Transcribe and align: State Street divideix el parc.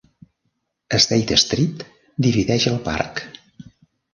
State 1.03 1.37
Street 1.43 1.83
divideix 2.27 2.67
el 2.73 2.81
parc. 2.89 3.23